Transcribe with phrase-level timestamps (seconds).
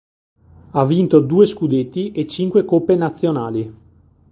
[0.71, 3.73] Ha vinto due scudetti e cinque coppe nazionali.